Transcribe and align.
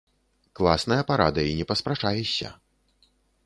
Класная 0.59 0.97
парада, 1.11 1.45
і 1.51 1.53
не 1.59 1.69
паспрачаешся. 1.73 2.53